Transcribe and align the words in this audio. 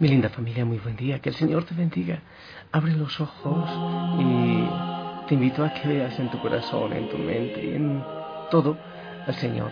Mi 0.00 0.08
linda 0.08 0.28
familia, 0.28 0.64
muy 0.64 0.78
buen 0.78 0.96
día. 0.96 1.20
Que 1.20 1.28
el 1.28 1.36
Señor 1.36 1.62
te 1.64 1.74
bendiga. 1.74 2.18
Abre 2.72 2.94
los 2.94 3.20
ojos 3.20 3.70
y 4.18 5.28
te 5.28 5.34
invito 5.34 5.64
a 5.64 5.72
que 5.72 5.86
veas 5.86 6.18
en 6.18 6.32
tu 6.32 6.40
corazón, 6.40 6.92
en 6.92 7.08
tu 7.08 7.16
mente 7.16 7.64
y 7.64 7.76
en 7.76 8.02
todo 8.50 8.76
al 9.24 9.34
Señor 9.36 9.70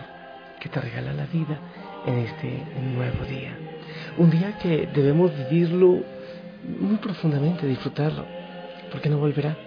que 0.61 0.69
te 0.69 0.79
regala 0.79 1.11
la 1.11 1.25
vida 1.25 1.57
en 2.05 2.19
este 2.19 2.63
nuevo 2.95 3.25
día. 3.25 3.51
Un 4.17 4.29
día 4.29 4.57
que 4.59 4.87
debemos 4.87 5.29
vivirlo 5.49 6.01
muy 6.79 6.95
profundamente, 7.01 7.67
disfrutarlo, 7.67 8.25
porque 8.93 9.09
no 9.09 9.17
volverá. 9.17 9.57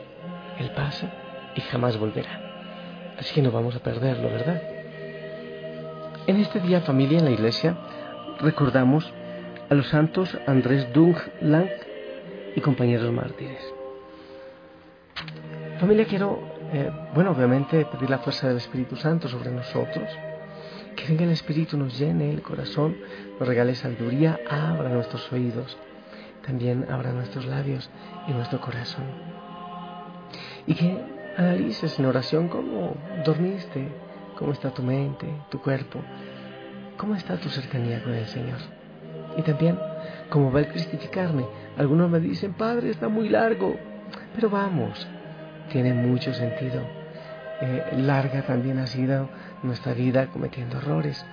Él 0.58 0.70
pasa 0.70 1.10
y 1.54 1.60
jamás 1.60 1.98
volverá. 1.98 2.40
Así 3.18 3.34
que 3.34 3.42
no 3.42 3.50
vamos 3.50 3.76
a 3.76 3.80
perderlo, 3.80 4.30
¿verdad? 4.30 4.62
En 6.26 6.36
este 6.38 6.60
día, 6.60 6.80
familia, 6.80 7.18
en 7.18 7.26
la 7.26 7.30
iglesia, 7.30 7.76
recordamos 8.40 9.12
a 9.68 9.74
los 9.74 9.88
santos 9.88 10.36
Andrés 10.46 10.92
Dung 10.92 11.16
Lang 11.40 11.68
y 12.54 12.60
compañeros 12.60 13.12
mártires. 13.12 13.60
Familia, 15.80 16.06
quiero, 16.06 16.40
eh, 16.72 16.90
bueno, 17.14 17.32
obviamente 17.32 17.84
pedir 17.84 18.08
la 18.08 18.18
fuerza 18.18 18.48
del 18.48 18.58
Espíritu 18.58 18.96
Santo 18.96 19.28
sobre 19.28 19.50
nosotros, 19.50 20.08
que 20.94 21.06
venga 21.08 21.24
el 21.24 21.30
Espíritu, 21.30 21.76
nos 21.76 21.98
llene 21.98 22.30
el 22.30 22.42
corazón, 22.42 22.96
nos 23.38 23.46
regale 23.46 23.74
sabiduría, 23.74 24.40
abra 24.48 24.88
nuestros 24.88 25.30
oídos, 25.32 25.76
también 26.46 26.86
abra 26.90 27.12
nuestros 27.12 27.44
labios 27.44 27.90
y 28.26 28.32
nuestro 28.32 28.60
corazón. 28.60 29.04
Y 30.66 30.74
que 30.74 30.98
analices 31.36 31.98
en 31.98 32.06
oración 32.06 32.48
cómo 32.48 32.96
dormiste, 33.24 33.88
cómo 34.38 34.52
está 34.52 34.70
tu 34.70 34.82
mente, 34.82 35.26
tu 35.50 35.60
cuerpo, 35.60 36.00
cómo 36.96 37.14
está 37.14 37.36
tu 37.36 37.50
cercanía 37.50 38.02
con 38.02 38.14
el 38.14 38.26
Señor. 38.26 38.75
Y 39.36 39.42
también 39.42 39.78
cómo 40.30 40.50
va 40.50 40.60
el 40.60 40.68
cristificarme. 40.68 41.44
Algunos 41.76 42.10
me 42.10 42.20
dicen, 42.20 42.54
Padre, 42.54 42.90
está 42.90 43.08
muy 43.08 43.28
largo, 43.28 43.76
pero 44.34 44.50
vamos, 44.50 45.06
tiene 45.70 45.92
mucho 45.92 46.32
sentido. 46.32 46.82
Eh, 47.60 47.96
larga 47.96 48.42
también 48.42 48.78
ha 48.78 48.86
sido 48.86 49.28
nuestra 49.62 49.94
vida 49.94 50.26
cometiendo 50.28 50.78
errores. 50.78 51.24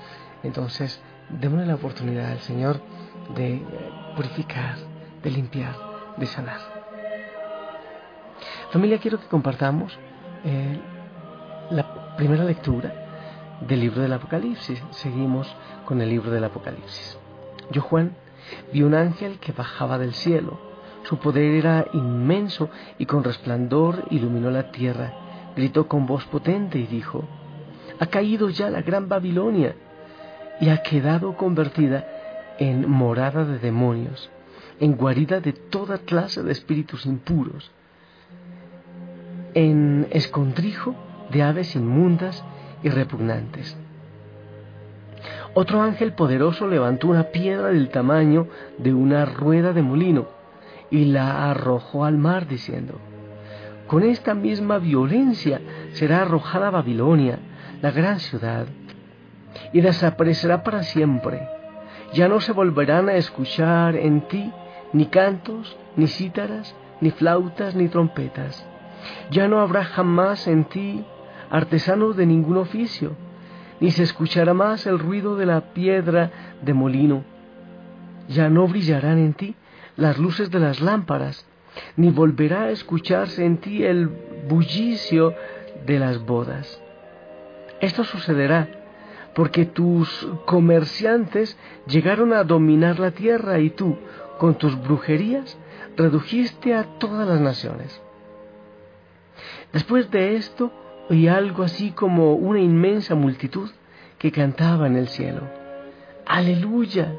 Entonces, 0.44 1.02
démosle 1.30 1.66
la 1.66 1.76
oportunidad 1.76 2.32
al 2.32 2.40
Señor 2.40 2.80
de 3.36 3.56
eh, 3.56 3.62
purificar, 4.16 4.76
de 5.22 5.32
limpiar, 5.32 5.76
de 6.18 6.26
sanar. 6.26 6.60
Familia, 8.72 8.98
quiero 9.00 9.20
que 9.20 9.28
compartamos 9.28 9.98
eh, 10.44 10.80
la 11.70 12.16
primera 12.16 12.44
lectura 12.44 12.94
del 13.62 13.80
libro 13.82 14.02
del 14.02 14.14
Apocalipsis. 14.14 14.84
Seguimos 14.92 15.54
con 15.86 16.02
el 16.02 16.10
libro 16.10 16.32
del 16.32 16.44
Apocalipsis. 16.44 17.18
Yo, 17.72 17.82
Juan, 17.82 18.16
vi 18.72 18.84
un 18.84 18.94
ángel 18.94 19.40
que 19.40 19.52
bajaba 19.52 19.98
del 19.98 20.14
cielo. 20.14 20.60
Su 21.04 21.18
poder 21.18 21.54
era 21.54 21.86
inmenso 21.94 22.70
y 22.98 23.06
con 23.06 23.24
resplandor 23.24 24.06
iluminó 24.10 24.50
la 24.52 24.72
tierra. 24.72 25.14
Gritó 25.56 25.88
con 25.88 26.06
voz 26.06 26.26
potente 26.26 26.80
y 26.80 26.88
dijo, 26.88 27.26
Ha 28.00 28.08
caído 28.08 28.50
ya 28.50 28.70
la 28.70 28.82
gran 28.82 29.10
Babilonia 29.10 29.76
y 30.60 30.70
ha 30.70 30.82
quedado 30.82 31.36
convertida 31.36 32.08
en 32.58 32.90
morada 32.90 33.46
de 33.46 33.60
demonios, 33.60 34.30
en 34.80 34.96
guarida 34.96 35.40
de 35.40 35.54
toda 35.54 36.00
clase 36.00 36.44
de 36.44 36.52
espíritus 36.52 37.06
impuros, 37.06 37.72
en 39.54 40.08
escondrijo 40.12 40.96
de 41.32 41.44
aves 41.44 41.76
inmundas 41.76 42.44
y 42.82 42.90
repugnantes. 42.90 43.78
Otro 45.56 45.82
ángel 45.82 46.14
poderoso 46.14 46.68
levantó 46.68 47.08
una 47.08 47.26
piedra 47.26 47.68
del 47.68 47.90
tamaño 47.90 48.48
de 48.80 48.94
una 48.94 49.26
rueda 49.26 49.72
de 49.74 49.84
molino 49.84 50.28
y 50.90 51.06
la 51.06 51.52
arrojó 51.52 52.06
al 52.06 52.18
mar 52.18 52.48
diciendo, 52.48 53.00
con 53.88 54.04
esta 54.04 54.34
misma 54.34 54.80
violencia 54.80 55.62
será 55.92 56.22
arrojada 56.22 56.72
Babilonia, 56.72 57.38
la 57.82 57.92
gran 57.92 58.20
ciudad, 58.20 58.66
y 59.72 59.82
desaparecerá 59.82 60.64
para 60.64 60.84
siempre. 60.84 61.48
Ya 62.14 62.28
no 62.28 62.40
se 62.40 62.52
volverán 62.52 63.10
a 63.10 63.16
escuchar 63.16 63.96
en 63.96 64.22
ti 64.28 64.52
ni 64.94 65.08
cantos, 65.08 65.76
ni 65.96 66.08
cítaras, 66.08 66.76
ni 67.02 67.12
flautas, 67.12 67.76
ni 67.76 67.88
trompetas. 67.90 68.66
Ya 69.32 69.48
no 69.48 69.60
habrá 69.60 69.84
jamás 69.84 70.48
en 70.48 70.66
ti 70.66 71.04
artesanos 71.50 72.16
de 72.16 72.26
ningún 72.26 72.58
oficio, 72.58 73.16
ni 73.84 73.92
se 73.92 74.04
escuchará 74.04 74.54
más 74.54 74.88
el 74.88 74.98
ruido 74.98 75.36
de 75.36 75.46
la 75.46 75.74
piedra 75.74 76.32
de 76.62 76.74
molino. 76.74 77.26
Ya 78.30 78.50
no 78.50 78.66
brillarán 78.66 79.18
en 79.18 79.34
ti 79.34 79.58
las 79.98 80.18
luces 80.18 80.50
de 80.50 80.60
las 80.62 80.80
lámparas, 80.80 81.46
ni 81.98 82.10
volverá 82.10 82.62
a 82.62 82.70
escucharse 82.70 83.44
en 83.44 83.58
ti 83.58 83.84
el 83.84 84.08
bullicio 84.48 85.36
de 85.86 86.00
las 86.00 86.26
bodas. 86.26 86.82
Esto 87.82 88.06
sucederá 88.06 88.70
porque 89.36 89.66
tus 89.66 90.30
comerciantes 90.46 91.58
llegaron 91.86 92.32
a 92.32 92.46
dominar 92.46 93.00
la 93.00 93.12
tierra 93.12 93.60
y 93.60 93.70
tú, 93.70 93.98
con 94.38 94.56
tus 94.56 94.82
brujerías, 94.82 95.58
redujiste 95.98 96.74
a 96.74 96.86
todas 97.00 97.28
las 97.28 97.42
naciones. 97.42 98.02
Después 99.74 100.10
de 100.10 100.38
esto, 100.38 100.72
oí 101.10 101.28
algo 101.28 101.64
así 101.64 101.92
como 101.92 102.34
una 102.34 102.60
inmensa 102.60 103.16
multitud 103.16 103.70
que 104.18 104.32
cantaba 104.32 104.88
en 104.88 104.96
el 104.96 105.08
cielo. 105.08 105.42
Aleluya. 106.26 107.14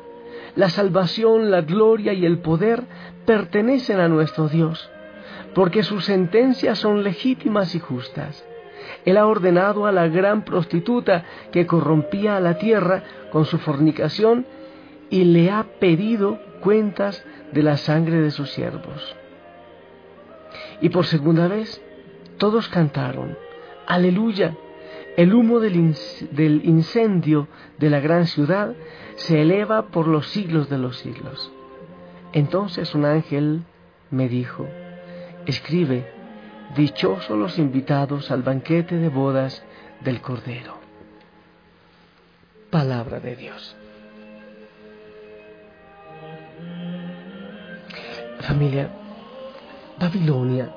La 0.57 0.69
salvación, 0.69 1.51
la 1.51 1.63
gloria 1.63 2.13
y 2.13 2.25
el 2.25 2.39
poder 2.39 2.85
pertenecen 3.27 4.01
a 4.01 4.09
nuestro 4.09 4.49
Dios, 4.49 4.91
porque 5.55 5.83
sus 5.83 6.05
sentencias 6.05 6.79
son 6.79 7.03
legítimas 7.03 7.75
y 7.75 7.81
justas. 7.81 8.45
Él 9.05 9.17
ha 9.17 9.27
ordenado 9.27 9.87
a 9.87 9.93
la 9.93 10.09
gran 10.09 10.45
prostituta 10.45 11.25
que 11.53 11.67
corrompía 11.67 12.37
a 12.37 12.41
la 12.41 12.59
tierra 12.59 13.03
con 13.31 13.45
su 13.45 13.59
fornicación 13.59 14.47
y 15.11 15.25
le 15.25 15.51
ha 15.51 15.65
pedido 15.79 16.39
cuentas 16.61 17.25
de 17.53 17.63
la 17.63 17.77
sangre 17.77 18.21
de 18.21 18.31
sus 18.31 18.51
siervos. 18.51 19.17
Y 20.81 20.89
por 20.89 21.07
segunda 21.07 21.49
vez 21.49 21.81
todos 22.39 22.69
cantaron, 22.69 23.37
aleluya, 23.87 24.57
el 25.17 25.33
humo 25.33 25.61
del, 25.61 25.75
incendio 26.65 27.49
de 27.79 27.91
la 27.91 28.01
gran 28.01 28.27
ciudad 28.27 28.75
se 29.17 29.43
eleva 29.43 29.87
por 29.87 30.09
los 30.09 30.29
siglos 30.29 30.69
de 30.69 30.79
los 30.79 30.99
siglos. 30.99 31.53
Entonces 32.33 32.95
un 32.95 33.05
ángel 33.05 33.63
me 34.11 34.29
dijo, 34.29 34.67
escribe, 35.47 36.11
dichosos 36.75 37.39
los 37.39 37.59
invitados 37.59 38.31
al 38.31 38.43
banquete 38.43 38.97
de 38.97 39.09
bodas 39.09 39.65
del 40.01 40.21
Cordero. 40.21 40.79
Palabra 42.71 43.21
de 43.21 43.37
Dios. 43.37 43.77
Familia, 48.41 48.91
Babilonia 49.99 50.75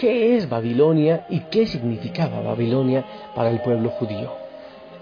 ¿Qué 0.00 0.38
es 0.38 0.48
Babilonia 0.48 1.26
y 1.28 1.40
qué 1.50 1.66
significaba 1.66 2.40
Babilonia 2.40 3.04
para 3.34 3.50
el 3.50 3.60
pueblo 3.60 3.90
judío? 3.90 4.32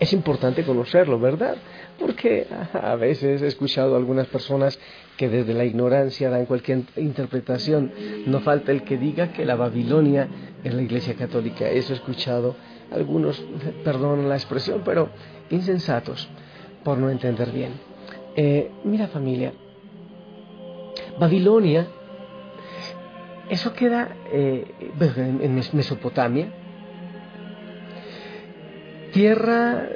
Es 0.00 0.12
importante 0.12 0.64
conocerlo, 0.64 1.20
¿verdad? 1.20 1.54
Porque 2.00 2.48
a 2.72 2.96
veces 2.96 3.40
he 3.40 3.46
escuchado 3.46 3.94
a 3.94 3.98
algunas 3.98 4.26
personas 4.26 4.76
que 5.16 5.28
desde 5.28 5.54
la 5.54 5.64
ignorancia 5.64 6.30
dan 6.30 6.46
cualquier 6.46 6.82
interpretación. 6.96 7.92
No 8.26 8.40
falta 8.40 8.72
el 8.72 8.82
que 8.82 8.98
diga 8.98 9.32
que 9.32 9.44
la 9.44 9.54
Babilonia 9.54 10.26
es 10.64 10.74
la 10.74 10.82
Iglesia 10.82 11.14
Católica. 11.14 11.68
Eso 11.68 11.92
he 11.92 11.96
escuchado 11.96 12.56
algunos, 12.90 13.40
perdón 13.84 14.28
la 14.28 14.34
expresión, 14.34 14.82
pero 14.84 15.10
insensatos 15.50 16.28
por 16.82 16.98
no 16.98 17.08
entender 17.08 17.52
bien. 17.52 17.70
Eh, 18.34 18.72
mira 18.82 19.06
familia, 19.06 19.52
Babilonia, 21.20 21.86
eso 23.50 23.72
queda 23.74 24.16
eh, 24.32 24.64
en 25.00 25.54
Mesopotamia, 25.72 26.48
tierra 29.12 29.88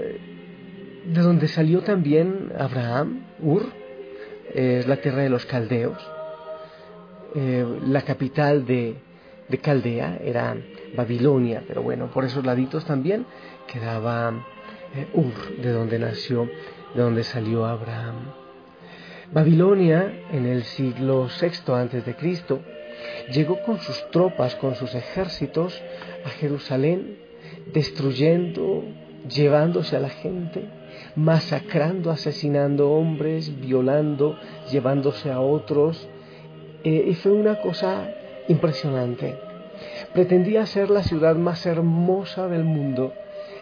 de 1.05 1.21
donde 1.21 1.49
salió 1.49 1.81
también 1.83 2.53
Abraham, 2.59 3.25
Ur, 3.41 3.67
es 4.55 4.87
la 4.87 4.97
tierra 4.97 5.23
de 5.23 5.31
los 5.31 5.47
caldeos. 5.47 5.99
Eh, 7.35 7.67
la 7.87 8.03
capital 8.03 8.67
de, 8.67 8.97
de, 9.49 9.59
Caldea 9.59 10.19
era 10.23 10.57
Babilonia, 10.95 11.63
pero 11.67 11.83
bueno, 11.83 12.11
por 12.11 12.25
esos 12.25 12.45
laditos 12.45 12.85
también 12.85 13.25
quedaba 13.67 14.33
eh, 14.95 15.09
Ur, 15.15 15.57
de 15.57 15.73
donde 15.73 15.99
nació, 15.99 16.49
de 16.95 17.03
donde 17.03 17.25
salió 17.25 17.65
Abraham. 17.65 18.35
Babilonia, 19.33 20.27
en 20.31 20.45
el 20.45 20.63
siglo 20.65 21.29
VI 21.41 21.73
antes 21.73 22.05
de 22.05 22.15
Cristo, 22.15 22.61
llegó 23.33 23.63
con 23.63 23.81
sus 23.81 24.11
tropas, 24.11 24.55
con 24.57 24.75
sus 24.75 24.95
ejércitos 24.95 25.81
a 26.25 26.29
Jerusalén, 26.31 27.19
destruyendo, 27.73 28.85
llevándose 29.29 29.97
a 29.97 30.01
la 30.01 30.09
gente, 30.09 30.65
masacrando, 31.17 32.11
asesinando 32.11 32.91
hombres, 32.91 33.61
violando, 33.61 34.39
llevándose 34.71 35.31
a 35.31 35.41
otros. 35.41 36.09
Eh, 36.85 37.07
y 37.09 37.15
fue 37.15 37.33
una 37.33 37.61
cosa 37.61 38.09
impresionante. 38.49 39.37
Pretendía 40.13 40.67
ser 40.67 40.91
la 40.91 41.03
ciudad 41.03 41.37
más 41.37 41.65
hermosa 41.67 42.49
del 42.49 42.65
mundo. 42.65 43.13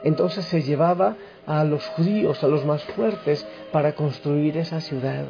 Entonces 0.02 0.44
se 0.46 0.62
llevaba 0.62 1.16
a 1.46 1.64
los 1.64 1.86
judíos, 1.88 2.42
a 2.42 2.48
los 2.48 2.64
más 2.64 2.82
fuertes, 2.84 3.46
para 3.72 3.94
construir 3.94 4.56
esa 4.56 4.80
ciudad. 4.80 5.26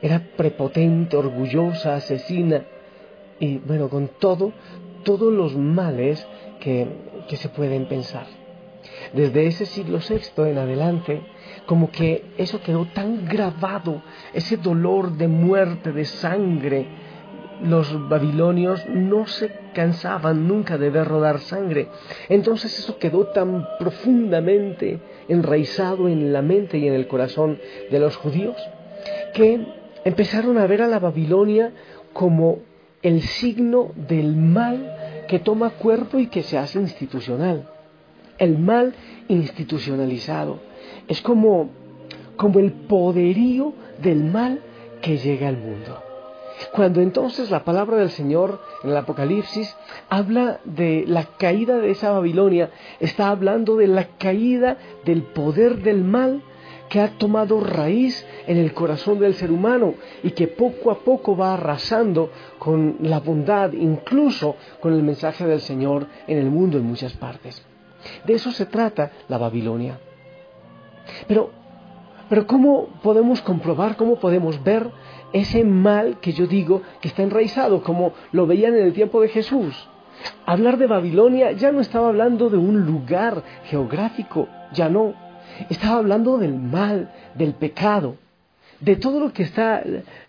Era 0.00 0.20
prepotente, 0.36 1.16
orgullosa, 1.16 1.94
asesina. 1.94 2.64
Y 3.42 3.58
bueno, 3.58 3.88
con 3.88 4.06
todo, 4.20 4.52
todos 5.02 5.32
los 5.32 5.56
males 5.56 6.24
que, 6.60 6.86
que 7.26 7.36
se 7.36 7.48
pueden 7.48 7.88
pensar. 7.88 8.24
Desde 9.14 9.48
ese 9.48 9.66
siglo 9.66 9.98
VI 9.98 10.42
en 10.48 10.58
adelante, 10.58 11.22
como 11.66 11.90
que 11.90 12.24
eso 12.38 12.60
quedó 12.60 12.84
tan 12.94 13.24
grabado, 13.26 14.00
ese 14.32 14.58
dolor 14.58 15.16
de 15.16 15.26
muerte, 15.26 15.90
de 15.90 16.04
sangre. 16.04 16.86
Los 17.64 18.08
babilonios 18.08 18.86
no 18.88 19.26
se 19.26 19.50
cansaban 19.74 20.46
nunca 20.46 20.78
de 20.78 20.90
ver 20.90 21.08
rodar 21.08 21.40
sangre. 21.40 21.88
Entonces 22.28 22.78
eso 22.78 22.96
quedó 22.98 23.26
tan 23.26 23.66
profundamente 23.80 25.00
enraizado 25.26 26.08
en 26.08 26.32
la 26.32 26.42
mente 26.42 26.78
y 26.78 26.86
en 26.86 26.94
el 26.94 27.08
corazón 27.08 27.58
de 27.90 27.98
los 27.98 28.16
judíos 28.16 28.56
que 29.34 29.66
empezaron 30.04 30.58
a 30.58 30.66
ver 30.68 30.82
a 30.82 30.86
la 30.86 31.00
Babilonia 31.00 31.72
como 32.12 32.70
el 33.02 33.22
signo 33.22 33.90
del 33.96 34.36
mal 34.36 35.24
que 35.28 35.38
toma 35.38 35.70
cuerpo 35.70 36.18
y 36.18 36.26
que 36.26 36.42
se 36.42 36.58
hace 36.58 36.78
institucional. 36.78 37.68
El 38.38 38.58
mal 38.58 38.94
institucionalizado 39.28 40.58
es 41.08 41.20
como, 41.20 41.70
como 42.36 42.58
el 42.58 42.72
poderío 42.72 43.72
del 44.02 44.24
mal 44.24 44.60
que 45.00 45.18
llega 45.18 45.48
al 45.48 45.58
mundo. 45.58 46.02
Cuando 46.72 47.00
entonces 47.00 47.50
la 47.50 47.64
palabra 47.64 47.96
del 47.96 48.10
Señor 48.10 48.60
en 48.84 48.90
el 48.90 48.96
Apocalipsis 48.96 49.76
habla 50.08 50.60
de 50.64 51.04
la 51.06 51.24
caída 51.24 51.78
de 51.78 51.90
esa 51.90 52.12
Babilonia, 52.12 52.70
está 53.00 53.30
hablando 53.30 53.76
de 53.76 53.88
la 53.88 54.04
caída 54.18 54.76
del 55.04 55.22
poder 55.22 55.82
del 55.82 56.04
mal 56.04 56.42
que 56.92 57.00
ha 57.00 57.16
tomado 57.16 57.58
raíz 57.58 58.22
en 58.46 58.58
el 58.58 58.74
corazón 58.74 59.18
del 59.18 59.32
ser 59.32 59.50
humano 59.50 59.94
y 60.22 60.32
que 60.32 60.46
poco 60.46 60.90
a 60.90 60.98
poco 60.98 61.34
va 61.34 61.54
arrasando 61.54 62.30
con 62.58 62.98
la 63.00 63.18
bondad, 63.18 63.72
incluso 63.72 64.56
con 64.78 64.92
el 64.92 65.02
mensaje 65.02 65.46
del 65.46 65.62
Señor 65.62 66.06
en 66.26 66.36
el 66.36 66.50
mundo 66.50 66.76
en 66.76 66.84
muchas 66.84 67.14
partes. 67.14 67.64
De 68.26 68.34
eso 68.34 68.52
se 68.52 68.66
trata 68.66 69.10
la 69.28 69.38
Babilonia. 69.38 70.00
Pero, 71.26 71.48
pero 72.28 72.46
¿cómo 72.46 72.88
podemos 73.02 73.40
comprobar, 73.40 73.96
cómo 73.96 74.16
podemos 74.16 74.62
ver 74.62 74.90
ese 75.32 75.64
mal 75.64 76.20
que 76.20 76.34
yo 76.34 76.46
digo 76.46 76.82
que 77.00 77.08
está 77.08 77.22
enraizado, 77.22 77.82
como 77.82 78.12
lo 78.32 78.46
veían 78.46 78.74
en 78.74 78.84
el 78.84 78.92
tiempo 78.92 79.22
de 79.22 79.28
Jesús? 79.28 79.88
Hablar 80.44 80.76
de 80.76 80.88
Babilonia 80.88 81.52
ya 81.52 81.72
no 81.72 81.80
estaba 81.80 82.08
hablando 82.08 82.50
de 82.50 82.58
un 82.58 82.84
lugar 82.84 83.42
geográfico, 83.64 84.46
ya 84.74 84.90
no. 84.90 85.21
Estaba 85.70 85.98
hablando 85.98 86.38
del 86.38 86.54
mal, 86.54 87.12
del 87.34 87.54
pecado, 87.54 88.16
de 88.80 88.96
todo 88.96 89.20
lo 89.20 89.32
que 89.32 89.44
está, 89.44 89.82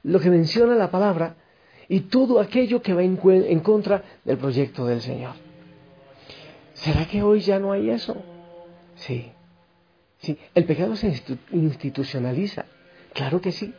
lo 0.04 0.20
que 0.20 0.30
menciona 0.30 0.76
la 0.76 0.92
palabra 0.92 1.36
y 1.88 2.02
todo 2.02 2.40
aquello 2.40 2.82
que 2.82 2.94
va 2.94 3.04
en 3.04 3.60
contra 3.60 4.04
del 4.24 4.38
proyecto 4.38 4.86
del 4.86 5.02
Señor. 5.02 5.34
¿Será 6.74 7.06
que 7.06 7.24
hoy 7.24 7.40
ya 7.40 7.60
no 7.60 7.72
hay 7.72 7.90
eso? 7.90 8.16
Sí. 8.96 9.32
Sí, 10.24 10.38
el 10.56 10.64
pecado 10.64 10.96
se 10.96 11.22
institucionaliza, 11.52 12.66
claro 13.14 13.42
que 13.42 13.52
sí. 13.52 13.74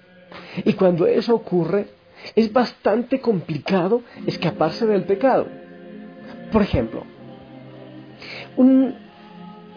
Y 0.64 0.74
cuando 0.74 1.06
eso 1.06 1.34
ocurre, 1.34 1.86
es 2.36 2.52
bastante 2.52 3.18
complicado 3.20 4.02
escaparse 4.26 4.86
del 4.86 5.04
pecado. 5.04 5.46
Por 6.52 6.60
ejemplo, 6.60 7.04
un, 8.58 8.94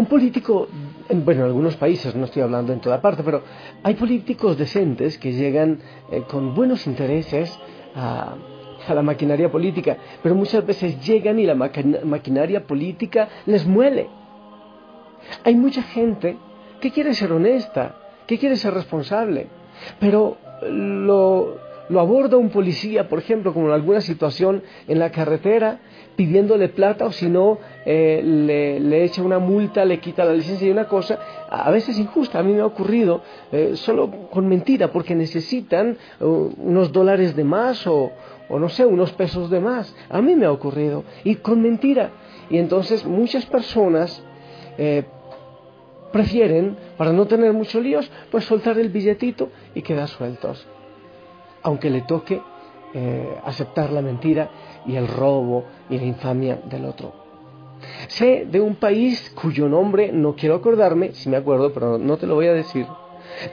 político, 0.09 0.67
bueno, 1.09 1.41
en 1.41 1.47
algunos 1.47 1.75
países, 1.75 2.15
no 2.15 2.25
estoy 2.25 2.41
hablando 2.41 2.73
en 2.73 2.79
toda 2.79 3.01
parte, 3.01 3.23
pero 3.23 3.43
hay 3.83 3.95
políticos 3.95 4.57
decentes 4.57 5.17
que 5.17 5.33
llegan 5.33 5.79
eh, 6.11 6.23
con 6.27 6.53
buenos 6.53 6.85
intereses 6.87 7.57
a, 7.95 8.35
a, 8.87 8.93
la 8.93 9.01
maquinaria 9.01 9.51
política, 9.51 9.97
pero 10.21 10.35
muchas 10.35 10.65
veces 10.65 10.99
llegan 11.05 11.39
y 11.39 11.45
la 11.45 11.55
maquinaria 11.55 12.65
política 12.65 13.29
les 13.45 13.65
muele. 13.65 14.07
Hay 15.43 15.55
mucha 15.55 15.81
gente 15.81 16.37
que 16.79 16.91
quiere 16.91 17.13
ser 17.13 17.31
honesta, 17.31 17.95
que 18.25 18.37
quiere 18.37 18.55
ser 18.55 18.73
responsable, 18.73 19.47
pero 19.99 20.37
lo, 20.69 21.57
lo 21.89 21.99
aborda 21.99 22.37
un 22.37 22.49
policía, 22.49 23.07
por 23.07 23.19
ejemplo, 23.19 23.53
como 23.53 23.67
en 23.67 23.73
alguna 23.73 24.01
situación 24.01 24.63
en 24.87 24.99
la 24.99 25.11
carretera, 25.11 25.79
pidiéndole 26.15 26.69
plata 26.69 27.05
o 27.05 27.11
si 27.11 27.29
no, 27.29 27.59
eh, 27.85 28.21
le, 28.23 29.03
echa 29.03 29.21
una 29.21 29.39
multa, 29.39 29.85
le 29.85 29.99
quita 29.99 30.25
la 30.25 30.33
licencia 30.33 30.67
y 30.67 30.71
una 30.71 30.87
cosa, 30.87 31.19
a 31.49 31.69
veces 31.71 31.97
injusta, 31.99 32.39
a 32.39 32.43
mí 32.43 32.53
me 32.53 32.61
ha 32.61 32.65
ocurrido, 32.65 33.21
eh, 33.51 33.71
solo 33.75 34.09
con 34.31 34.47
mentira, 34.47 34.91
porque 34.91 35.15
necesitan 35.15 35.97
uh, 36.19 36.49
unos 36.57 36.91
dólares 36.91 37.35
de 37.35 37.43
más 37.43 37.85
o, 37.87 38.11
o 38.49 38.59
no 38.59 38.69
sé, 38.69 38.85
unos 38.85 39.11
pesos 39.13 39.49
de 39.49 39.59
más. 39.59 39.95
A 40.09 40.21
mí 40.21 40.35
me 40.35 40.45
ha 40.45 40.51
ocurrido, 40.51 41.03
y 41.23 41.35
con 41.35 41.61
mentira. 41.61 42.11
Y 42.49 42.57
entonces 42.57 43.05
muchas 43.05 43.45
personas 43.45 44.23
eh, 44.77 45.03
prefieren, 46.11 46.77
para 46.97 47.11
no 47.11 47.27
tener 47.27 47.53
muchos 47.53 47.83
líos, 47.83 48.09
pues 48.31 48.45
soltar 48.45 48.79
el 48.79 48.89
billetito 48.89 49.49
y 49.75 49.81
quedar 49.81 50.07
sueltos. 50.07 50.65
Aunque 51.63 51.89
le 51.89 52.01
toque 52.01 52.41
eh, 52.93 53.37
aceptar 53.45 53.91
la 53.91 54.01
mentira 54.01 54.49
y 54.85 54.95
el 54.95 55.07
robo 55.07 55.65
y 55.89 55.97
la 55.97 56.05
infamia 56.05 56.59
del 56.69 56.85
otro. 56.85 57.13
Sé 58.07 58.47
de 58.49 58.59
un 58.59 58.75
país 58.75 59.31
cuyo 59.41 59.67
nombre 59.67 60.11
no 60.11 60.35
quiero 60.35 60.55
acordarme, 60.55 61.13
si 61.13 61.29
me 61.29 61.37
acuerdo, 61.37 61.73
pero 61.73 61.97
no 61.97 62.17
te 62.17 62.25
lo 62.25 62.35
voy 62.35 62.47
a 62.47 62.53
decir, 62.53 62.87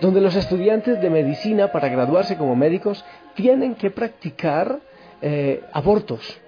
donde 0.00 0.20
los 0.20 0.34
estudiantes 0.36 1.00
de 1.00 1.10
medicina 1.10 1.72
para 1.72 1.88
graduarse 1.88 2.36
como 2.36 2.56
médicos 2.56 3.04
tienen 3.34 3.74
que 3.74 3.90
practicar 3.90 4.80
eh, 5.20 5.62
abortos. 5.72 6.40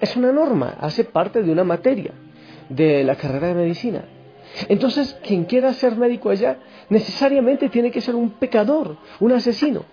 Es 0.00 0.16
una 0.16 0.32
norma, 0.32 0.76
hace 0.80 1.04
parte 1.04 1.42
de 1.42 1.52
una 1.52 1.64
materia 1.64 2.12
de 2.68 3.04
la 3.04 3.14
carrera 3.14 3.48
de 3.48 3.54
medicina. 3.54 4.04
Entonces, 4.68 5.18
quien 5.22 5.44
quiera 5.44 5.72
ser 5.72 5.96
médico 5.96 6.30
allá, 6.30 6.58
necesariamente 6.88 7.68
tiene 7.68 7.90
que 7.90 8.00
ser 8.00 8.14
un 8.14 8.30
pecador, 8.30 8.96
un 9.20 9.32
asesino. 9.32 9.84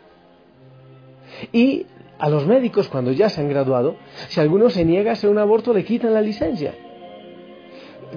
Y 1.52 1.86
a 2.18 2.30
los 2.30 2.46
médicos, 2.46 2.90
cuando 2.90 3.12
ya 3.12 3.30
se 3.30 3.42
han 3.42 3.50
graduado, 3.50 3.96
si 4.28 4.40
alguno 4.40 4.70
se 4.70 4.86
niega 4.86 5.12
a 5.12 5.14
hacer 5.14 5.30
un 5.30 5.38
aborto, 5.38 5.74
le 5.74 5.86
quitan 5.86 6.14
la 6.14 6.22
licencia. 6.22 6.74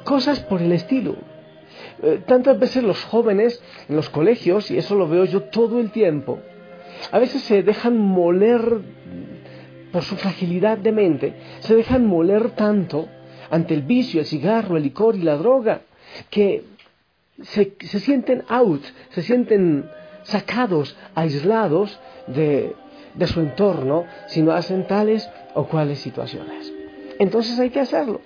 Cosas 0.04 0.40
por 0.40 0.60
el 0.60 0.72
estilo. 0.72 1.16
Eh, 2.02 2.20
tantas 2.26 2.58
veces 2.58 2.82
los 2.82 3.02
jóvenes 3.04 3.62
en 3.88 3.96
los 3.96 4.10
colegios, 4.10 4.70
y 4.70 4.78
eso 4.78 4.94
lo 4.94 5.08
veo 5.08 5.24
yo 5.24 5.42
todo 5.44 5.78
el 5.78 5.90
tiempo, 5.90 6.40
a 7.10 7.18
veces 7.18 7.42
se 7.42 7.62
dejan 7.62 7.96
moler 7.96 8.80
por 9.92 10.02
su 10.02 10.16
fragilidad 10.16 10.78
de 10.78 10.92
mente, 10.92 11.34
se 11.60 11.74
dejan 11.74 12.06
moler 12.06 12.50
tanto 12.50 13.08
ante 13.50 13.74
el 13.74 13.82
vicio, 13.82 14.20
el 14.20 14.26
cigarro, 14.26 14.76
el 14.76 14.82
licor 14.82 15.16
y 15.16 15.22
la 15.22 15.36
droga, 15.36 15.82
que 16.30 16.64
se, 17.42 17.74
sienten 18.00 18.44
out, 18.48 18.82
se 19.10 19.22
sienten 19.22 19.88
sacados, 20.22 20.96
aislados 21.14 21.98
de, 22.26 22.74
de 23.14 23.26
su 23.26 23.40
entorno 23.40 24.04
si 24.26 24.42
no 24.42 24.52
hacen 24.52 24.86
tales 24.86 25.28
o 25.54 25.64
cuales 25.64 25.98
situaciones. 26.00 26.72
Entonces 27.18 27.58
hay 27.58 27.70
que 27.70 27.80
hacerlo. 27.80 28.20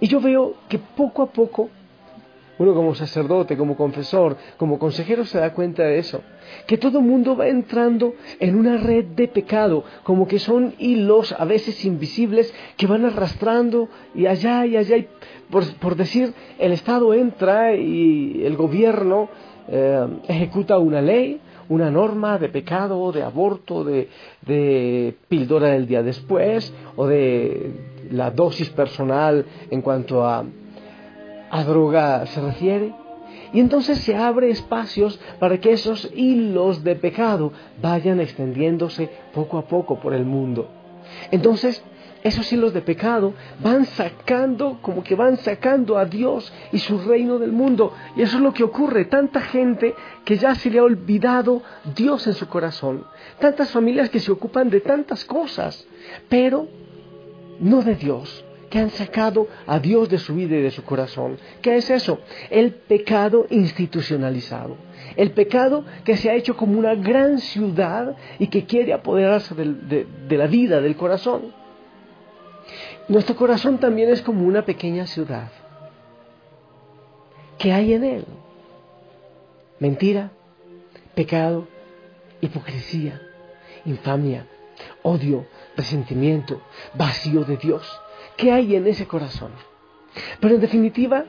Y 0.00 0.08
yo 0.08 0.20
veo 0.20 0.54
que 0.68 0.78
poco 0.78 1.22
a 1.22 1.26
poco 1.26 1.70
Uno 2.58 2.72
como 2.72 2.94
sacerdote, 2.94 3.54
como 3.54 3.76
confesor, 3.76 4.38
como 4.56 4.78
consejero 4.78 5.26
se 5.26 5.38
da 5.38 5.52
cuenta 5.52 5.82
de 5.82 5.98
eso. 5.98 6.22
Que 6.66 6.78
todo 6.78 7.00
el 7.00 7.04
mundo 7.04 7.36
va 7.36 7.48
entrando 7.48 8.14
en 8.40 8.56
una 8.56 8.78
red 8.78 9.04
de 9.04 9.28
pecado, 9.28 9.84
como 10.04 10.26
que 10.26 10.38
son 10.38 10.74
hilos 10.78 11.34
a 11.38 11.44
veces 11.44 11.84
invisibles 11.84 12.54
que 12.78 12.86
van 12.86 13.04
arrastrando 13.04 13.90
y 14.14 14.24
allá 14.24 14.64
y 14.64 14.78
allá. 14.78 14.96
Y 14.96 15.06
por, 15.50 15.96
decir, 15.96 16.32
el 16.58 16.72
Estado 16.72 17.12
entra 17.12 17.74
y 17.74 18.42
el 18.42 18.56
gobierno 18.56 19.28
eh, 19.68 20.06
ejecuta 20.26 20.78
una 20.78 21.02
ley, 21.02 21.42
una 21.68 21.90
norma 21.90 22.38
de 22.38 22.48
pecado, 22.48 23.12
de 23.12 23.22
aborto, 23.22 23.84
de, 23.84 24.08
de 24.42 25.14
píldora 25.28 25.68
del 25.68 25.86
día 25.86 26.02
después 26.02 26.72
o 26.96 27.06
de 27.06 27.72
la 28.10 28.30
dosis 28.30 28.70
personal 28.70 29.44
en 29.70 29.82
cuanto 29.82 30.24
a 30.24 30.44
a 31.50 31.64
droga 31.64 32.26
se 32.26 32.40
refiere. 32.40 32.92
Y 33.52 33.60
entonces 33.60 33.98
se 33.98 34.16
abre 34.16 34.50
espacios 34.50 35.18
para 35.38 35.58
que 35.60 35.72
esos 35.72 36.10
hilos 36.14 36.82
de 36.82 36.96
pecado 36.96 37.52
vayan 37.80 38.20
extendiéndose 38.20 39.08
poco 39.32 39.58
a 39.58 39.66
poco 39.66 39.98
por 40.00 40.14
el 40.14 40.24
mundo. 40.24 40.68
Entonces, 41.30 41.82
esos 42.26 42.52
hilos 42.52 42.72
de 42.74 42.82
pecado 42.82 43.34
van 43.60 43.84
sacando, 43.86 44.78
como 44.82 45.02
que 45.02 45.14
van 45.14 45.36
sacando 45.36 45.98
a 45.98 46.04
Dios 46.04 46.52
y 46.72 46.78
su 46.78 46.98
reino 46.98 47.38
del 47.38 47.52
mundo. 47.52 47.92
Y 48.16 48.22
eso 48.22 48.36
es 48.38 48.42
lo 48.42 48.52
que 48.52 48.64
ocurre. 48.64 49.04
Tanta 49.04 49.40
gente 49.40 49.94
que 50.24 50.36
ya 50.36 50.54
se 50.54 50.70
le 50.70 50.78
ha 50.78 50.84
olvidado 50.84 51.62
Dios 51.94 52.26
en 52.26 52.34
su 52.34 52.48
corazón. 52.48 53.04
Tantas 53.38 53.70
familias 53.70 54.10
que 54.10 54.20
se 54.20 54.32
ocupan 54.32 54.70
de 54.70 54.80
tantas 54.80 55.24
cosas, 55.24 55.86
pero 56.28 56.66
no 57.60 57.82
de 57.82 57.94
Dios 57.94 58.44
que 58.70 58.80
han 58.80 58.90
sacado 58.90 59.46
a 59.66 59.78
Dios 59.78 60.08
de 60.08 60.18
su 60.18 60.34
vida 60.34 60.56
y 60.56 60.62
de 60.62 60.70
su 60.70 60.82
corazón. 60.82 61.38
¿Qué 61.62 61.76
es 61.76 61.88
eso? 61.90 62.18
El 62.50 62.72
pecado 62.72 63.46
institucionalizado. 63.50 64.76
El 65.16 65.30
pecado 65.30 65.84
que 66.04 66.16
se 66.16 66.30
ha 66.30 66.34
hecho 66.34 66.56
como 66.56 66.78
una 66.78 66.94
gran 66.94 67.38
ciudad 67.38 68.16
y 68.38 68.48
que 68.48 68.64
quiere 68.64 68.92
apoderarse 68.92 69.54
de, 69.54 70.06
de 70.28 70.36
la 70.36 70.46
vida, 70.48 70.80
del 70.80 70.96
corazón. 70.96 71.65
Nuestro 73.08 73.36
corazón 73.36 73.78
también 73.78 74.10
es 74.10 74.20
como 74.22 74.44
una 74.44 74.64
pequeña 74.64 75.06
ciudad. 75.06 75.50
¿Qué 77.58 77.72
hay 77.72 77.94
en 77.94 78.04
él? 78.04 78.24
Mentira, 79.78 80.30
pecado, 81.14 81.68
hipocresía, 82.40 83.20
infamia, 83.84 84.46
odio, 85.02 85.46
resentimiento, 85.76 86.60
vacío 86.94 87.44
de 87.44 87.56
Dios. 87.56 88.00
¿Qué 88.36 88.52
hay 88.52 88.74
en 88.74 88.86
ese 88.86 89.06
corazón? 89.06 89.52
Pero 90.40 90.56
en 90.56 90.60
definitiva, 90.60 91.24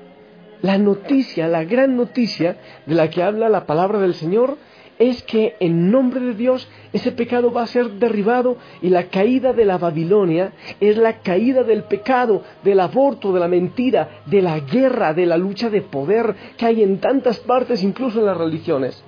la 0.62 0.78
noticia, 0.78 1.48
la 1.48 1.64
gran 1.64 1.96
noticia 1.96 2.58
de 2.86 2.96
la 2.96 3.10
que 3.10 3.22
habla 3.22 3.50
la 3.50 3.66
palabra 3.66 4.00
del 4.00 4.16
Señor 4.16 4.58
es 5.00 5.24
que 5.24 5.56
en 5.60 5.92
nombre 5.92 6.20
de 6.20 6.34
Dios 6.34 6.68
ese 6.94 7.12
pecado 7.12 7.52
va 7.52 7.64
a 7.64 7.68
ser 7.68 7.92
derribado 7.92 8.58
y 8.82 8.90
la 8.90 9.04
caída 9.04 9.54
de 9.54 9.66
la 9.66 9.78
Babilonia 9.78 10.54
es 10.80 10.98
la 10.98 11.20
caída 11.20 11.64
del 11.64 11.84
pecado, 11.84 12.44
del 12.64 12.80
aborto, 12.80 13.32
de 13.34 13.40
la 13.40 13.48
mentira, 13.48 14.22
de 14.26 14.42
la 14.42 14.60
guerra, 14.60 15.14
de 15.14 15.26
la 15.26 15.38
lucha 15.38 15.70
de 15.70 15.82
poder 15.82 16.36
que 16.58 16.66
hay 16.66 16.84
en 16.84 17.00
tantas 17.00 17.40
partes, 17.40 17.84
incluso 17.84 18.20
en 18.20 18.26
las 18.26 18.38
religiones. 18.38 19.04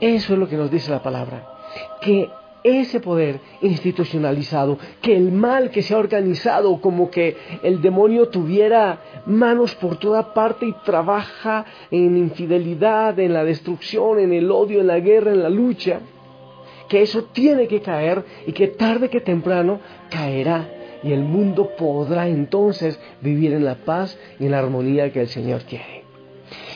Eso 0.00 0.32
es 0.32 0.38
lo 0.38 0.48
que 0.48 0.56
nos 0.56 0.70
dice 0.70 0.90
la 0.90 1.02
palabra, 1.02 1.46
que 2.00 2.28
ese 2.64 3.00
poder 3.00 3.40
institucionalizado, 3.60 4.78
que 5.00 5.16
el 5.16 5.32
mal 5.32 5.70
que 5.70 5.82
se 5.82 5.94
ha 5.94 5.98
organizado, 5.98 6.80
como 6.80 7.10
que 7.10 7.36
el 7.62 7.80
demonio 7.80 8.28
tuviera 8.28 9.00
manos 9.26 9.74
por 9.74 9.96
toda 9.96 10.34
parte 10.34 10.66
y 10.66 10.74
trabaja 10.84 11.64
en 11.90 12.16
infidelidad, 12.16 13.18
en 13.18 13.32
la 13.32 13.44
destrucción, 13.44 14.18
en 14.18 14.32
el 14.32 14.50
odio, 14.50 14.80
en 14.80 14.86
la 14.86 15.00
guerra, 15.00 15.32
en 15.32 15.42
la 15.42 15.50
lucha, 15.50 16.00
que 16.88 17.02
eso 17.02 17.24
tiene 17.32 17.68
que 17.68 17.80
caer 17.80 18.24
y 18.46 18.52
que 18.52 18.68
tarde 18.68 19.08
que 19.08 19.20
temprano 19.20 19.80
caerá 20.10 20.68
y 21.02 21.12
el 21.12 21.22
mundo 21.22 21.70
podrá 21.76 22.28
entonces 22.28 22.98
vivir 23.20 23.52
en 23.52 23.64
la 23.64 23.76
paz 23.76 24.18
y 24.38 24.44
en 24.44 24.52
la 24.52 24.58
armonía 24.58 25.12
que 25.12 25.20
el 25.20 25.28
Señor 25.28 25.62
quiere. 25.62 26.04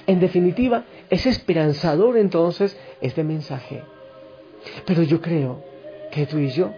En 0.06 0.20
definitiva, 0.20 0.84
es 1.10 1.26
esperanzador 1.26 2.16
entonces 2.16 2.76
este 3.00 3.24
mensaje. 3.24 3.82
Pero 4.84 5.02
yo 5.02 5.20
creo 5.20 5.62
que 6.16 6.24
tú 6.24 6.38
y 6.38 6.48
yo 6.48 6.72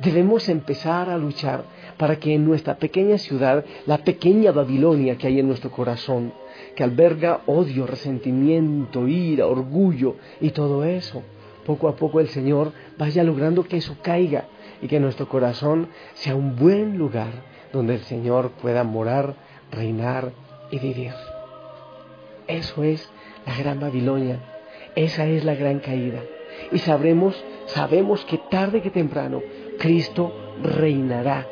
debemos 0.00 0.48
empezar 0.48 1.10
a 1.10 1.18
luchar 1.18 1.62
para 1.98 2.16
que 2.16 2.32
en 2.32 2.46
nuestra 2.46 2.78
pequeña 2.78 3.18
ciudad, 3.18 3.64
la 3.84 3.98
pequeña 3.98 4.50
Babilonia 4.50 5.18
que 5.18 5.26
hay 5.26 5.40
en 5.40 5.46
nuestro 5.46 5.70
corazón, 5.70 6.32
que 6.74 6.84
alberga 6.84 7.42
odio, 7.44 7.86
resentimiento, 7.86 9.06
ira, 9.06 9.46
orgullo 9.46 10.16
y 10.40 10.50
todo 10.52 10.84
eso, 10.84 11.22
poco 11.66 11.88
a 11.88 11.96
poco 11.96 12.18
el 12.18 12.28
Señor 12.28 12.72
vaya 12.96 13.22
logrando 13.24 13.62
que 13.64 13.76
eso 13.76 13.94
caiga 14.00 14.46
y 14.80 14.86
que 14.86 15.00
nuestro 15.00 15.28
corazón 15.28 15.88
sea 16.14 16.34
un 16.34 16.56
buen 16.56 16.96
lugar 16.96 17.32
donde 17.74 17.96
el 17.96 18.00
Señor 18.04 18.52
pueda 18.62 18.84
morar, 18.84 19.34
reinar 19.70 20.32
y 20.70 20.78
vivir. 20.78 21.12
Eso 22.46 22.82
es 22.84 23.06
la 23.44 23.54
gran 23.58 23.80
Babilonia, 23.80 24.38
esa 24.94 25.26
es 25.26 25.44
la 25.44 25.54
gran 25.54 25.80
caída. 25.80 26.22
Y 26.72 26.78
sabremos 26.78 27.42
sabemos 27.66 28.24
que 28.24 28.38
tarde 28.38 28.82
que 28.82 28.90
temprano 28.90 29.42
Cristo 29.78 30.32
reinará, 30.62 31.46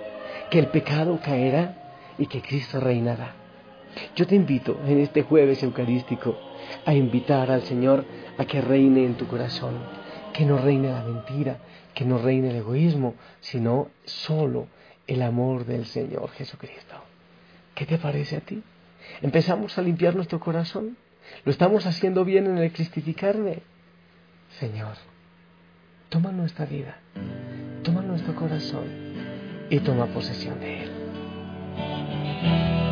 que 0.51 0.59
el 0.59 0.69
pecado 0.69 1.21
caerá 1.23 2.15
y 2.19 2.27
que 2.27 2.43
Cristo 2.43 2.81
reinará. 2.81 3.35
Yo 4.15 4.27
te 4.27 4.35
invito 4.35 4.79
en 4.87 5.01
este 5.01 5.23
jueves 5.23 5.63
eucarístico 5.63 6.37
a 6.85 6.95
invitar 6.95 7.51
al 7.51 7.63
Señor 7.63 8.05
a 8.39 8.45
que 8.45 8.61
reine 8.61 9.05
en 9.05 9.15
tu 9.15 9.27
corazón, 9.27 9.75
que 10.33 10.45
no 10.45 10.59
reine 10.59 10.91
la 10.91 11.03
mentira, 11.03 11.59
que 11.95 12.05
no 12.05 12.19
reine 12.19 12.51
el 12.51 12.57
egoísmo, 12.57 13.15
sino 13.41 13.89
solo 14.05 14.67
el 15.07 15.23
amor 15.23 15.65
del 15.65 15.87
Señor 15.87 16.31
Jesucristo. 16.31 16.97
¿Qué 17.75 17.87
te 17.87 17.99
parece 17.99 18.37
a 18.37 18.41
ti? 18.41 18.63
¿Empezamos 19.23 19.79
a 19.79 19.83
limpiar 19.83 20.15
nuestro 20.15 20.41
corazón? 20.41 20.97
¿Lo 21.45 21.53
estamos 21.53 21.87
haciendo 21.87 22.25
bien 22.25 22.47
en 22.47 22.59
el 22.59 22.73
cristificarme? 22.73 23.61
Señor, 24.59 24.97
toma 26.09 26.33
nuestra 26.33 26.65
vida, 26.65 26.97
toma 27.83 28.01
nuestro 28.01 28.35
corazón 28.35 28.85
y 29.69 29.81
toma 29.81 30.07
posesión 30.07 30.59
de 30.61 30.85
él. 30.85 32.86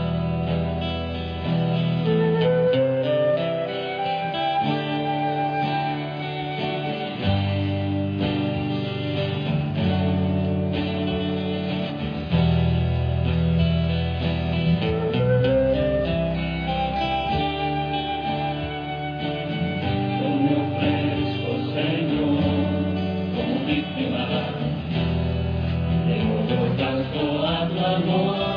Amor 27.13 27.65
misericordia. 27.75 28.54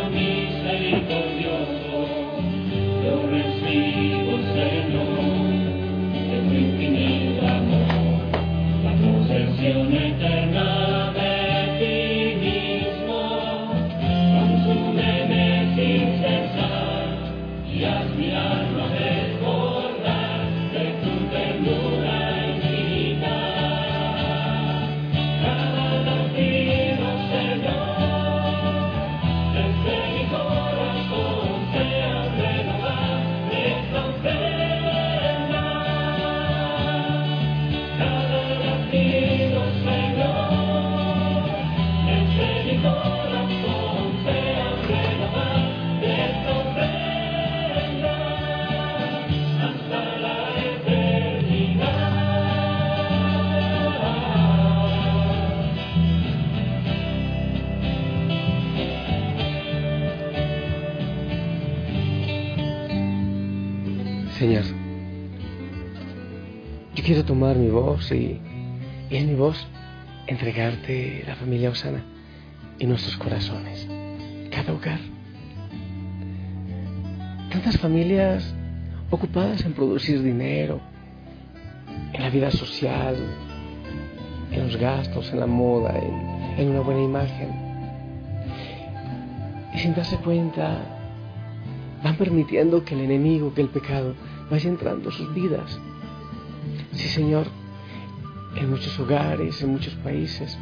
Yo 66.98 67.04
quiero 67.04 67.24
tomar 67.24 67.56
mi 67.58 67.70
voz 67.70 68.12
y, 68.12 68.42
en 69.12 69.28
mi 69.28 69.36
voz 69.36 69.68
entregarte 70.26 71.24
la 71.28 71.36
familia 71.36 71.70
Osana 71.70 72.04
y 72.80 72.88
nuestros 72.88 73.16
corazones, 73.18 73.88
cada 74.50 74.74
hogar. 74.74 75.00
Tantas 77.52 77.78
familias 77.78 78.52
ocupadas 79.12 79.64
en 79.64 79.74
producir 79.74 80.24
dinero, 80.24 80.82
en 82.14 82.20
la 82.24 82.32
vida 82.32 82.50
social, 82.50 83.16
en 84.52 84.64
los 84.64 84.76
gastos, 84.78 85.32
en 85.32 85.40
la 85.40 85.46
moda, 85.48 85.96
en, 86.00 86.60
en 86.60 86.72
una 86.72 86.80
buena 86.80 87.04
imagen. 87.04 87.50
Y 89.76 89.78
sin 89.78 89.94
darse 89.94 90.18
cuenta, 90.18 90.80
van 92.04 92.16
permitiendo 92.18 92.84
que 92.84 92.96
el 92.96 93.02
enemigo, 93.02 93.54
que 93.54 93.62
el 93.62 93.70
pecado, 93.70 94.16
vaya 94.50 94.68
entrando 94.68 95.10
a 95.10 95.12
sus 95.12 95.32
vidas. 95.36 95.80
Sí, 96.98 97.08
Señor, 97.10 97.46
en 98.56 98.72
muchos 98.72 99.00
hogares, 99.00 99.62
en 99.62 99.70
muchos 99.70 99.94
países, 99.96 100.58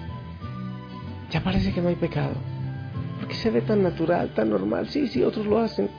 ya 1.32 1.42
parece 1.42 1.72
que 1.74 1.82
no 1.82 1.88
hay 1.88 1.96
pecado. 1.96 2.36
Porque 3.20 3.36
se 3.36 3.50
ve 3.50 3.62
tan 3.62 3.82
natural, 3.82 4.34
tan 4.34 4.50
normal. 4.50 4.90
Sí, 4.90 5.08
sí, 5.08 5.24
otros 5.24 5.46
lo 5.46 5.60
hacen. 5.60 5.90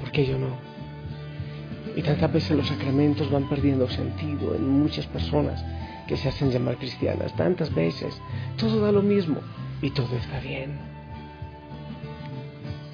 porque 0.00 0.26
yo 0.26 0.36
no? 0.36 0.56
Y 1.96 2.02
tantas 2.02 2.32
veces 2.32 2.56
los 2.56 2.66
sacramentos 2.68 3.30
van 3.30 3.48
perdiendo 3.48 3.88
sentido 3.88 4.54
en 4.54 4.68
muchas 4.68 5.06
personas 5.06 5.64
que 6.08 6.16
se 6.16 6.28
hacen 6.28 6.50
llamar 6.50 6.76
cristianas. 6.76 7.34
Tantas 7.34 7.72
veces 7.72 8.20
todo 8.56 8.80
da 8.80 8.90
lo 8.90 9.02
mismo 9.02 9.38
y 9.80 9.90
todo 9.90 10.16
está 10.16 10.40
bien. 10.40 10.78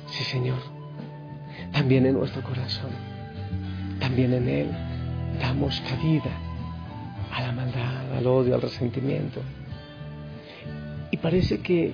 Sí, 0.07 0.23
Señor. 0.25 0.59
También 1.73 2.07
en 2.07 2.14
nuestro 2.14 2.43
corazón, 2.43 2.91
también 4.00 4.33
en 4.33 4.49
Él 4.49 4.71
damos 5.41 5.81
cabida 5.81 6.31
a 7.35 7.43
la 7.43 7.53
maldad, 7.53 8.14
al 8.17 8.26
odio, 8.26 8.55
al 8.55 8.62
resentimiento. 8.62 9.41
Y 11.11 11.17
parece 11.17 11.61
que 11.61 11.93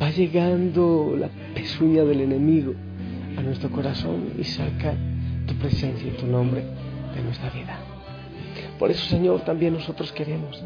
va 0.00 0.10
llegando 0.10 1.16
la 1.18 1.28
pezuña 1.54 2.04
del 2.04 2.20
enemigo 2.20 2.74
a 3.36 3.42
nuestro 3.42 3.70
corazón 3.70 4.34
y 4.38 4.44
saca 4.44 4.94
tu 5.46 5.54
presencia 5.54 6.06
y 6.06 6.16
tu 6.16 6.26
nombre 6.26 6.62
de 7.14 7.22
nuestra 7.22 7.48
vida. 7.50 7.78
Por 8.78 8.90
eso, 8.90 9.06
Señor, 9.06 9.40
también 9.42 9.72
nosotros 9.72 10.12
queremos 10.12 10.62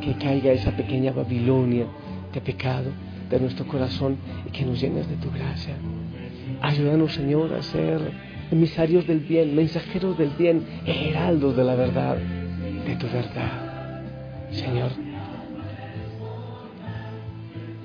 que 0.00 0.14
caiga 0.14 0.50
esa 0.50 0.76
pequeña 0.76 1.12
Babilonia 1.12 1.86
de 2.32 2.40
pecado 2.40 2.90
de 3.30 3.38
nuestro 3.38 3.66
corazón 3.66 4.16
y 4.46 4.50
que 4.50 4.64
nos 4.64 4.80
llenes 4.80 5.08
de 5.08 5.16
tu 5.16 5.30
gracia. 5.30 5.76
Ayúdanos, 6.60 7.14
Señor, 7.14 7.52
a 7.54 7.62
ser 7.62 8.00
emisarios 8.50 9.06
del 9.06 9.20
bien, 9.20 9.54
mensajeros 9.54 10.18
del 10.18 10.30
bien, 10.38 10.64
heraldos 10.86 11.56
de 11.56 11.64
la 11.64 11.74
verdad, 11.74 12.18
de 12.86 12.96
tu 12.96 13.06
verdad. 13.06 14.02
Señor, 14.50 14.90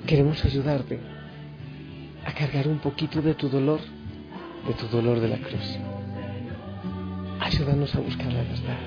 queremos 0.06 0.44
ayudarte 0.44 0.98
a 2.24 2.32
cargar 2.32 2.68
un 2.68 2.78
poquito 2.78 3.22
de 3.22 3.34
tu 3.34 3.48
dolor, 3.48 3.80
de 4.66 4.74
tu 4.74 4.86
dolor 4.88 5.20
de 5.20 5.28
la 5.28 5.38
cruz. 5.38 5.78
Ayúdanos 7.40 7.94
a 7.94 8.00
buscar 8.00 8.32
la 8.32 8.42
verdad, 8.42 8.78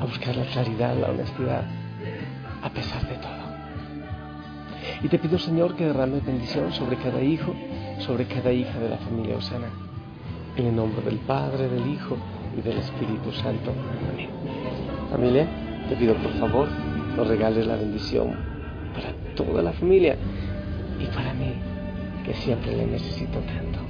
a 0.00 0.04
buscar 0.04 0.36
la 0.36 0.44
claridad, 0.46 0.96
la 0.96 1.10
honestidad, 1.10 1.64
a 2.62 2.70
pesar 2.70 3.08
de 3.08 3.14
todo. 3.16 3.46
Y 5.02 5.08
te 5.08 5.18
pido, 5.18 5.38
Señor, 5.38 5.74
que 5.74 5.84
derrame 5.84 6.20
bendición 6.20 6.72
sobre 6.72 6.96
cada 6.96 7.20
hijo, 7.22 7.54
sobre 8.00 8.26
cada 8.26 8.52
hija 8.52 8.78
de 8.78 8.90
la 8.90 8.98
familia 8.98 9.36
Osana. 9.36 9.68
En 10.56 10.66
el 10.66 10.76
nombre 10.76 11.02
del 11.02 11.18
Padre, 11.18 11.68
del 11.68 11.86
Hijo 11.92 12.16
y 12.56 12.62
del 12.62 12.78
Espíritu 12.78 13.32
Santo. 13.32 13.72
Amén. 14.12 14.30
Familia, 15.10 15.46
te 15.88 15.96
pido 15.96 16.14
por 16.14 16.32
favor, 16.32 16.68
nos 17.16 17.26
regales 17.28 17.66
la 17.66 17.76
bendición 17.76 18.34
para 18.94 19.12
toda 19.34 19.62
la 19.62 19.72
familia 19.72 20.16
y 21.00 21.06
para 21.06 21.32
mí, 21.34 21.52
que 22.24 22.34
siempre 22.34 22.76
le 22.76 22.86
necesito 22.86 23.38
tanto. 23.40 23.80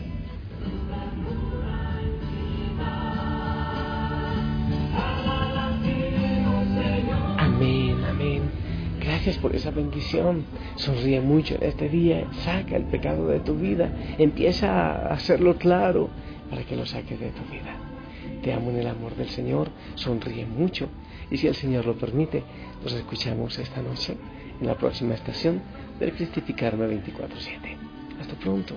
Amén, 7.38 8.04
amén. 8.04 8.42
Gracias 9.00 9.38
por 9.38 9.54
esa 9.54 9.70
bendición. 9.70 10.44
Sonríe 10.74 11.20
mucho 11.20 11.54
en 11.54 11.62
este 11.62 11.88
día. 11.88 12.26
Saca 12.44 12.76
el 12.76 12.84
pecado 12.84 13.28
de 13.28 13.40
tu 13.40 13.54
vida. 13.54 13.90
Empieza 14.18 14.68
a 14.70 15.14
hacerlo 15.14 15.56
claro 15.56 16.10
para 16.50 16.62
que 16.64 16.76
lo 16.76 16.84
saque 16.84 17.16
de 17.16 17.30
tu 17.30 17.42
vida. 17.50 17.85
Te 18.46 18.52
amo 18.52 18.70
en 18.70 18.76
el 18.76 18.86
amor 18.86 19.16
del 19.16 19.28
Señor. 19.28 19.70
Sonríe 19.96 20.46
mucho. 20.46 20.88
Y 21.32 21.36
si 21.36 21.48
el 21.48 21.56
Señor 21.56 21.84
lo 21.84 21.98
permite, 21.98 22.44
nos 22.80 22.92
escuchamos 22.92 23.58
esta 23.58 23.82
noche 23.82 24.16
en 24.60 24.68
la 24.68 24.78
próxima 24.78 25.14
estación 25.14 25.60
del 25.98 26.12
Cristificarme 26.12 26.86
24-7. 26.86 28.20
Hasta 28.20 28.34
pronto. 28.36 28.76